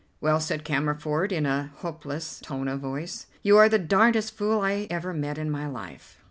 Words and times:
"Well," 0.19 0.39
said 0.39 0.65
Cammerford, 0.65 1.31
in 1.31 1.45
a 1.45 1.71
hopeless 1.75 2.39
tone 2.39 2.67
of 2.67 2.79
voice, 2.79 3.27
"you 3.43 3.57
are 3.59 3.69
the 3.69 3.77
darndest 3.77 4.33
fool 4.35 4.59
I 4.61 4.87
ever 4.89 5.13
met 5.13 5.37
in 5.37 5.51
my 5.51 5.67
life." 5.67 6.17